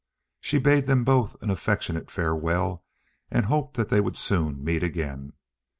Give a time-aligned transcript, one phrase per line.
[0.39, 2.83] She bade them both an affectionate farewell,
[3.29, 5.33] and hoped that they would soon meet again.